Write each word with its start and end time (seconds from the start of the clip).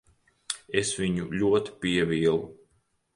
Es 0.79 0.93
viņu 1.01 1.27
ļoti 1.41 1.75
pievīlu. 1.83 2.41